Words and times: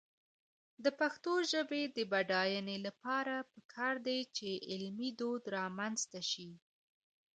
د 0.83 0.85
پښتو 0.99 1.33
ژبې 1.51 1.81
د 1.95 1.97
بډاینې 2.11 2.77
لپاره 2.87 3.35
پکار 3.53 3.95
ده 4.05 4.17
چې 4.35 4.49
علمي 4.71 5.09
دود 5.19 5.43
رامنځته 5.57 6.19
شي. 6.31 6.49